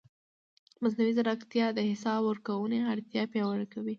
[0.81, 3.89] مصنوعي ځیرکتیا د حساب ورکونې اړتیا پیاوړې کوي.